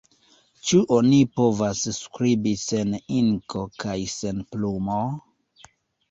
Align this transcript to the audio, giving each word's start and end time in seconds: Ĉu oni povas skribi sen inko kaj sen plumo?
Ĉu 0.67 0.77
oni 0.95 1.17
povas 1.39 1.81
skribi 1.97 2.53
sen 2.61 2.95
inko 3.17 3.61
kaj 3.83 3.97
sen 4.13 4.41
plumo? 4.55 4.97